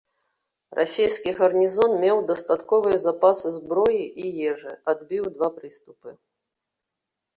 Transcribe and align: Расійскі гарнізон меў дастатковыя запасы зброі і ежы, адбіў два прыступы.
Расійскі 0.79 1.33
гарнізон 1.39 1.91
меў 2.05 2.17
дастатковыя 2.31 2.97
запасы 3.05 3.47
зброі 3.59 4.01
і 4.25 4.33
ежы, 4.53 4.71
адбіў 4.95 5.23
два 5.37 5.49
прыступы. 5.59 6.09